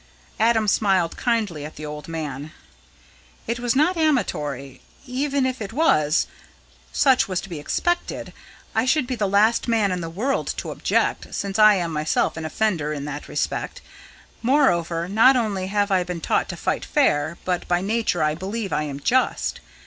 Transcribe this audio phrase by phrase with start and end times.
[0.39, 2.51] Adam smiled kindly at the old man.
[3.45, 4.81] "It was not amatory.
[5.05, 6.25] Even if it was,
[6.91, 8.33] such was to be expected.
[8.73, 12.35] I should be the last man in the world to object, since I am myself
[12.35, 13.81] an offender in that respect.
[14.41, 18.73] Moreover, not only have I been taught to fight fair, but by nature I believe
[18.73, 19.59] I am just.